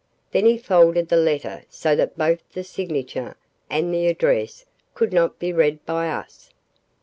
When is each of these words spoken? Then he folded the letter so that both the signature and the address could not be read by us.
Then 0.31 0.47
he 0.47 0.57
folded 0.57 1.09
the 1.09 1.15
letter 1.15 1.63
so 1.69 1.95
that 1.95 2.17
both 2.17 2.41
the 2.53 2.63
signature 2.63 3.37
and 3.69 3.93
the 3.93 4.07
address 4.07 4.65
could 4.95 5.13
not 5.13 5.37
be 5.37 5.53
read 5.53 5.85
by 5.85 6.09
us. 6.09 6.49